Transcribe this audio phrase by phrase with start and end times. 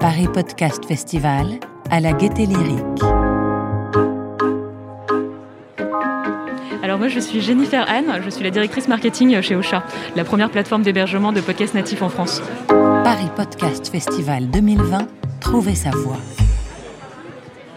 [0.00, 1.46] Paris Podcast Festival
[1.90, 3.02] à la Gaieté Lyrique.
[6.82, 9.82] Alors moi je suis Jennifer Anne, je suis la directrice marketing chez Ocha,
[10.14, 12.40] la première plateforme d'hébergement de podcasts natifs en France.
[12.68, 15.08] Paris Podcast Festival 2020,
[15.40, 16.18] trouvez sa voix.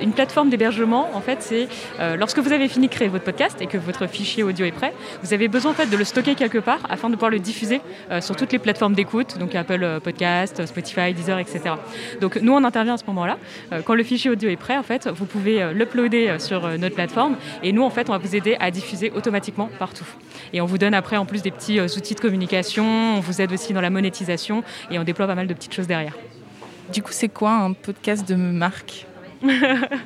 [0.01, 1.67] Une plateforme d'hébergement, en fait, c'est
[1.99, 4.71] euh, lorsque vous avez fini de créer votre podcast et que votre fichier audio est
[4.71, 4.93] prêt,
[5.23, 8.21] vous avez besoin fait de le stocker quelque part afin de pouvoir le diffuser euh,
[8.21, 11.61] sur toutes les plateformes d'écoute, donc Apple euh, Podcast, Spotify, Deezer, etc.
[12.21, 13.37] Donc nous, on intervient à ce moment-là.
[13.85, 17.71] Quand le fichier audio est prêt, en fait, vous pouvez l'uploader sur notre plateforme et
[17.71, 20.05] nous, en fait, on va vous aider à diffuser automatiquement partout.
[20.53, 22.85] Et on vous donne après en plus des petits outils de communication,
[23.17, 25.87] on vous aide aussi dans la monétisation et on déploie pas mal de petites choses
[25.87, 26.15] derrière.
[26.91, 29.05] Du coup, c'est quoi un podcast de marque?
[29.41, 29.49] 嗯
[29.89, 29.99] 呵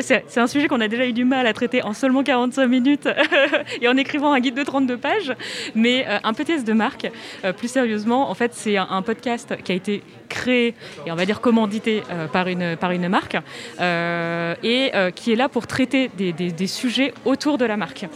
[0.00, 2.66] c'est c'est un sujet qu'on a déjà eu du mal à traiter en seulement 45
[2.66, 3.08] minutes
[3.82, 5.32] et en écrivant un guide de 32 pages.
[5.74, 7.10] Mais euh, un podcast de marque,
[7.44, 10.74] euh, plus sérieusement, en fait, c'est un, podcast qui a été créé
[11.06, 13.36] et on va dire commandité euh, par, une, par une marque
[13.80, 18.06] euh, et qui est là pour traiter des, des- sujets autour de la marque.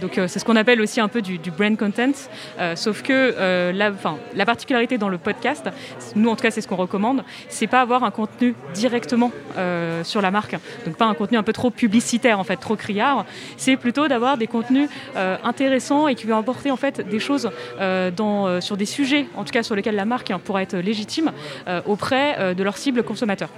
[0.00, 2.12] Donc c'est ce qu'on appelle aussi un peu du, du brand content,
[2.76, 5.68] sauf que la, enfin, la particularité dans le podcast,
[6.14, 10.04] nous en tout cas c'est ce qu'on recommande, c'est pas avoir un contenu directement euh,
[10.14, 13.26] sur la marque, donc pas un contenu un peu trop publicitaire en fait, trop criard,
[13.56, 17.50] c'est plutôt d'avoir des contenus euh, intéressants et qui vont apporter en fait des choses
[17.80, 20.76] euh, euh, sur des sujets, en tout cas sur lesquels la marque hein, pourra être
[20.76, 21.32] légitime
[21.86, 23.48] auprès de leur cible consommateur.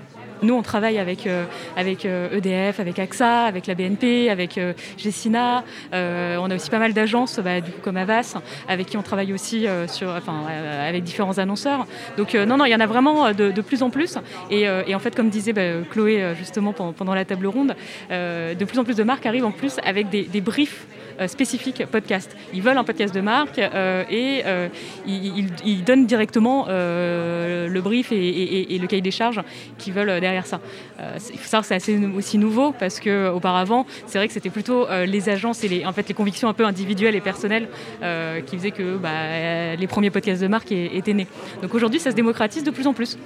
[0.42, 1.44] Nous, on travaille avec, euh,
[1.76, 5.64] avec euh, EDF, avec AXA, avec la BNP, avec euh, Gessina.
[5.92, 8.36] On a aussi pas mal d'agences, bah, comme Avas,
[8.68, 10.42] avec qui on travaille aussi sur, enfin,
[10.86, 11.86] avec différents annonceurs.
[12.16, 14.18] Donc, non, non, il y en a vraiment de, plus en plus.
[14.50, 17.74] Et, en fait, comme disait bah, Chloé justement pendant, la table ronde,
[18.10, 20.86] de plus en plus de marques arrivent en plus avec des briefs
[21.20, 22.36] euh, spécifiques podcast.
[22.52, 24.68] Ils veulent un podcast de marque euh, et euh,
[25.06, 29.40] ils, donnent directement le brief et, le cahier des charges
[29.78, 30.60] qu'ils veulent derrière ça.
[30.98, 34.50] Il faut savoir que c'est assez aussi nouveau parce que auparavant, c'est vrai que c'était
[34.50, 37.68] plutôt les agences et les, en fait, les convictions un peu individuelles et personnelles
[38.46, 41.26] qui faisaient que bah, les premiers podcasts de marque étaient nés.
[41.62, 43.18] Donc aujourd'hui, ça se démocratise de plus en plus.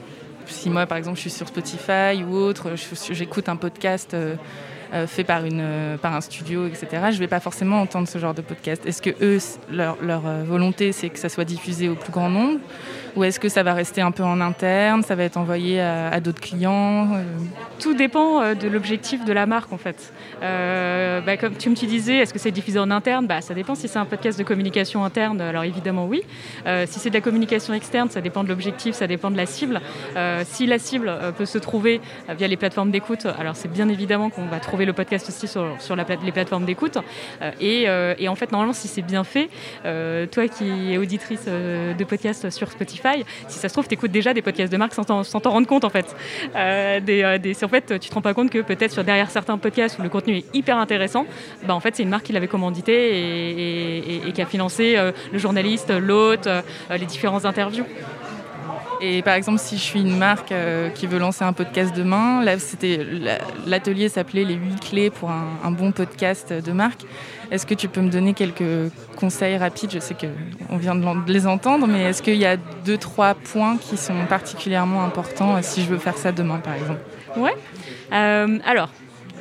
[0.47, 2.73] Si moi, par exemple, je suis sur Spotify ou autre,
[3.13, 4.17] j'écoute un podcast
[4.93, 8.09] euh, fait par, une, euh, par un studio, etc., je ne vais pas forcément entendre
[8.09, 8.85] ce genre de podcast.
[8.87, 9.39] Est-ce que eux,
[9.71, 12.59] leur, euh, volonté, c'est que ça soit diffusé au plus grand nombre
[13.17, 16.21] Ou est-ce que ça va rester un peu en interne Ça va être envoyé à,
[16.21, 17.23] d'autres clients euh,
[17.79, 20.13] Tout dépend euh, de l'objectif de la marque en fait.
[20.43, 23.27] Euh, bah, comme tu me disais, est-ce que c'est diffusé en interne?
[23.27, 26.23] Bah, Ça dépend si c'est un podcast de communication interne, alors évidemment oui.
[26.87, 29.81] Si c'est de la communication externe, ça dépend de l'objectif, ça dépend de la cible.
[30.45, 34.47] Si la cible peut se trouver via les plateformes d'écoute, alors c'est bien évidemment qu'on
[34.47, 36.99] va trouver le podcast aussi sur, les plateformes d'écoute.
[37.61, 37.87] Et,
[38.19, 39.49] et en fait, normalement, si c'est bien fait,
[39.83, 43.00] toi qui es auditrice de podcasts sur Spotify,
[43.49, 45.85] si ça se trouve, tu écoutes déjà des podcasts de marque sans t'en rendre compte
[45.85, 46.15] en fait.
[46.57, 49.59] Euh, des, euh, en fait, tu te rends pas compte que peut-être sur derrière certains
[49.59, 51.27] podcasts où le contenu est hyper intéressant,
[51.67, 52.91] bah, en fait, c'est une marque qui l'avait commandité
[54.27, 57.85] et qui a financé euh, le journaliste, l'hôte, euh, les différentes interviews.
[59.03, 62.43] Et par exemple, si je suis une marque euh, qui veut lancer un podcast demain,
[62.45, 67.05] là, c'était la- l'atelier s'appelait les 8 clés pour un, bon podcast de marque.
[67.51, 69.91] Est-ce que tu peux me donner quelques conseils rapides?
[69.91, 73.79] Je sais qu'on vient de les entendre, mais est-ce qu'il y a deux, trois points
[73.79, 77.01] qui sont particulièrement importants euh, si je veux faire ça demain, par exemple?
[77.37, 77.55] Ouais.
[78.13, 78.91] Euh, alors.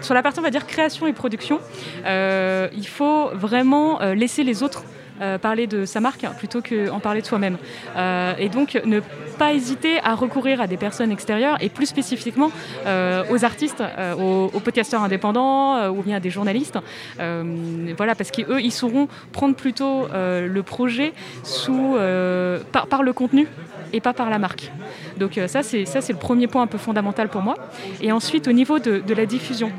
[0.02, 1.60] Sur la partie, on va dire création et production,
[2.06, 4.86] il faut vraiment laisser les autres
[5.22, 7.58] euh, parler de sa marque plutôt qu'en parler de soi-même.
[7.96, 9.02] Euh, et donc, ne
[9.38, 12.52] pas hésiter à recourir à des personnes extérieures et plus spécifiquement
[12.86, 13.84] euh, aux artistes,
[14.18, 16.78] aux, aux podcasteurs indépendants ou bien à des journalistes.
[17.18, 21.14] Voilà, parce qu'eux, ils sauront prendre plutôt le projet
[21.44, 21.98] sous,
[22.72, 23.48] par, le contenu
[23.94, 24.72] et pas par la marque.
[25.18, 27.56] Donc ça, c'est le premier point un peu fondamental pour moi.
[28.02, 29.72] Et ensuite, au niveau de la diffusion,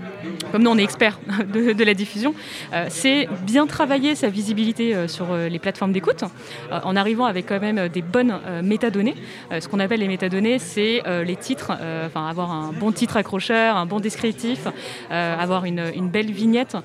[0.52, 1.18] comme nous on est experts
[1.52, 2.34] de, la diffusion,
[2.72, 6.24] euh, c'est bien travailler sa visibilité euh, sur euh, les plateformes d'écoute,
[6.70, 9.14] en arrivant avec quand même des bonnes métadonnées.
[9.58, 11.72] Ce qu'on appelle les métadonnées, c'est les titres,
[12.06, 14.66] enfin avoir un bon titre accrocheur, un bon descriptif,
[15.10, 16.76] avoir une, belle vignette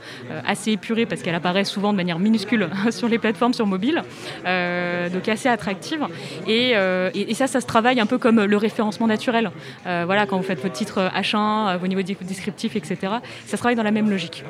[0.46, 4.04] assez épurée parce qu'elle apparaît souvent de manière minuscule sur les plateformes sur mobile,
[4.46, 6.06] donc assez attractive.
[6.48, 6.74] Et,
[7.14, 9.52] et, ça, ça se travaille un peu comme le référencement naturel.
[9.86, 13.14] Voilà, quand vous faites votre titre H1, euh, vos niveaux de descriptifs, etc.,
[13.45, 14.44] ça se travaille dans la même logique.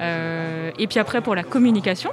[0.00, 2.10] Euh, et puis après, pour la communication,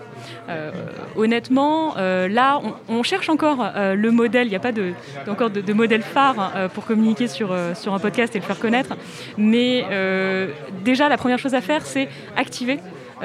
[0.50, 0.71] euh,
[1.16, 4.48] honnêtement, euh, là, on, cherche encore le modèle.
[4.48, 4.71] Il n'y a pas
[5.27, 8.95] encore de, modèle phare pour communiquer sur, sur un podcast et le faire connaître.
[9.38, 9.86] Mais
[10.83, 12.80] déjà, la première chose à faire, c'est activer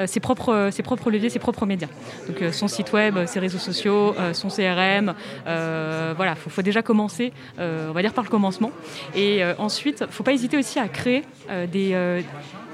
[0.05, 1.87] ses, propres, ses propres leviers, ses propres médias.
[2.27, 5.13] Donc son site web, ses réseaux sociaux, son CRM.
[5.45, 8.71] voilà, il faut, déjà commencer, on va dire par le commencement.
[9.15, 11.23] Et ensuite, il ne faut pas hésiter aussi à créer
[11.71, 12.23] des,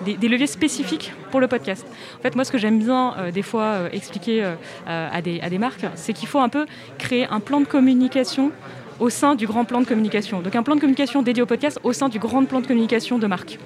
[0.06, 1.86] leviers spécifiques pour le podcast.
[2.20, 4.54] En fait, moi, ce que j'aime bien des fois expliquer
[4.88, 6.66] à des marques, c'est qu'il faut un peu
[6.98, 8.52] créer un plan de communication
[9.02, 10.42] au sein du grand plan de communication.
[10.42, 13.18] Donc un plan de communication dédié au podcast au sein du grand plan de communication
[13.18, 13.58] de marque.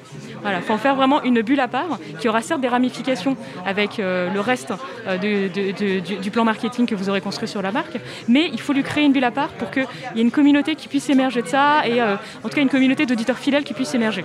[0.41, 3.35] Voilà, il faut en faire vraiment une bulle à part qui aura certes des ramifications
[3.65, 4.73] avec euh, le reste
[5.07, 7.97] euh, du, plan marketing que vous aurez construit sur la marque,
[8.29, 9.85] mais il faut lui créer une bulle à part pour qu'il
[10.15, 12.69] y ait une communauté qui puisse émerger de ça et euh, en tout cas une
[12.69, 14.23] communauté d'auditeurs fidèles qui puisse émerger.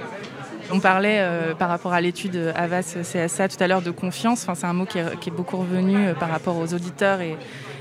[0.73, 1.21] On parlait
[1.59, 4.45] par rapport à l'étude Avas CSA tout à l'heure de confiance.
[4.45, 7.37] Enfin, c'est un mot qui est, qui est beaucoup revenu par rapport aux auditeurs et,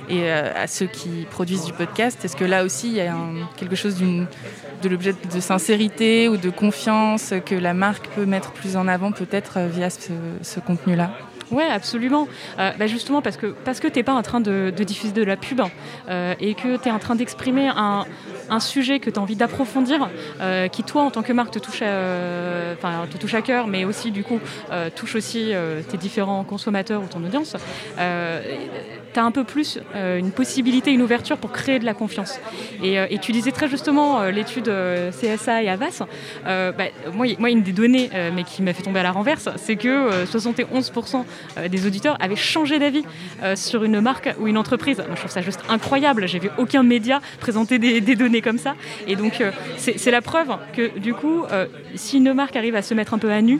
[0.10, 3.16] et euh, à ceux qui produisent du podcast Est-ce que là aussi, il y a
[3.58, 8.76] quelque chose de l'objet de sincérité ou de confiance que la marque peut mettre plus
[8.76, 11.12] en avant peut-être euh, via ce, contenu-là?
[11.52, 12.28] Oui, absolument.
[12.60, 15.24] Euh, bah, justement, parce que, parce que tu n'es pas en train de, diffuser de
[15.24, 15.62] la pub
[16.40, 18.06] et que tu es en train d'exprimer un,
[18.60, 20.10] sujet que tu as envie d'approfondir,
[20.42, 22.76] euh, qui toi en tant que marque te touche, à, euh,
[23.10, 24.40] te touche à cœur, mais aussi du coup
[24.72, 25.54] euh, touche aussi
[25.90, 27.56] tes différents consommateurs ou ton audience,
[29.14, 32.40] tu as un peu plus une possibilité, une ouverture pour créer de la confiance.
[32.84, 34.72] Et, tu disais très justement l'étude
[35.12, 36.04] CSA et Avas.
[36.46, 36.74] Bah,
[37.14, 40.26] moi, moi, une des données, mais qui m'a fait tomber à la renverse, c'est que
[40.26, 41.26] 71%
[41.70, 43.04] des auditeurs avaient changé d'avis
[43.56, 44.98] sur une marque ou une entreprise.
[44.98, 46.28] Moi, je trouve ça juste incroyable.
[46.28, 48.76] J'ai vu aucun média présenter des, données comme ça.
[49.08, 51.66] Et donc, euh, c'est la preuve que du coup, euh,
[51.96, 53.60] si une marque arrive à se mettre un peu à nu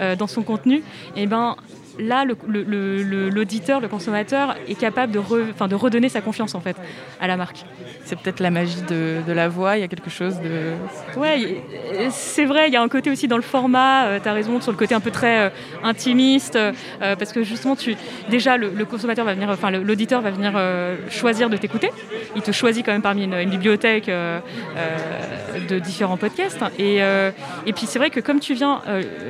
[0.00, 0.82] euh, dans son contenu,
[1.16, 1.56] eh ben
[1.98, 6.76] là, l'auditeur, le, consommateur est capable de, de redonner sa confiance en fait
[7.20, 7.64] à la marque.
[8.04, 10.72] C'est peut-être la magie de, la voix, il y a quelque chose de...
[11.16, 11.62] Ouais,
[12.10, 14.60] c'est vrai, il y a un côté aussi dans le format, euh, tu as raison,
[14.60, 15.50] sur le côté un peu très euh,
[15.84, 17.94] intimiste, euh, parce que justement, tu,
[18.28, 20.60] déjà, le, consommateur va venir, enfin l'auditeur va venir
[21.10, 21.90] choisir de t'écouter.
[22.34, 26.62] Il te choisit quand même parmi une, bibliothèque de différents podcasts.
[26.78, 28.82] Et, et puis c'est vrai que comme tu viens,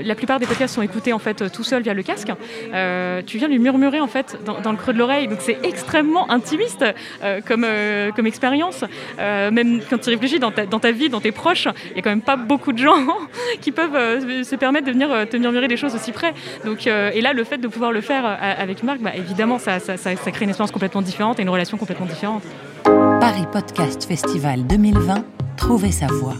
[0.02, 2.30] la plupart des podcasts sont écoutés en fait tout seul via le casque.
[2.72, 5.28] Euh, tu viens lui murmurer en fait dans, le creux de l'oreille.
[5.28, 6.84] Donc c'est extrêmement intimiste
[7.22, 8.84] euh, comme, euh, comme expérience.
[9.18, 12.02] même quand tu réfléchis dans ta, dans ta, vie, dans tes proches, il n'y a
[12.02, 12.96] quand même pas beaucoup de gens
[13.60, 16.32] qui peuvent se permettre de venir te murmurer des choses aussi près.
[16.64, 19.96] Donc, et là, le fait de pouvoir le faire avec Marc, bah, évidemment, ça, ça,
[19.96, 22.42] ça, ça crée une expérience complètement différente et une relation complètement différente.
[22.84, 25.24] Paris Podcast Festival 2020,
[25.56, 26.34] trouvez sa voix.